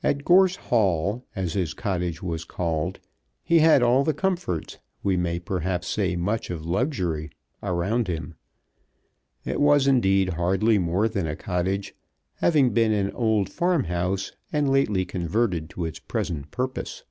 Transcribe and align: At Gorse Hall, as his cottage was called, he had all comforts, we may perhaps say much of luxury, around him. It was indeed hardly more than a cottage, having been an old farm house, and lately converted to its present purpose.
At 0.00 0.24
Gorse 0.24 0.54
Hall, 0.54 1.24
as 1.34 1.54
his 1.54 1.74
cottage 1.74 2.22
was 2.22 2.44
called, 2.44 3.00
he 3.42 3.58
had 3.58 3.82
all 3.82 4.04
comforts, 4.04 4.78
we 5.02 5.16
may 5.16 5.40
perhaps 5.40 5.88
say 5.88 6.14
much 6.14 6.50
of 6.50 6.64
luxury, 6.64 7.30
around 7.64 8.06
him. 8.06 8.36
It 9.44 9.60
was 9.60 9.88
indeed 9.88 10.34
hardly 10.34 10.78
more 10.78 11.08
than 11.08 11.26
a 11.26 11.34
cottage, 11.34 11.96
having 12.36 12.74
been 12.74 12.92
an 12.92 13.10
old 13.10 13.48
farm 13.48 13.82
house, 13.82 14.30
and 14.52 14.70
lately 14.70 15.04
converted 15.04 15.68
to 15.70 15.84
its 15.84 15.98
present 15.98 16.52
purpose. 16.52 17.02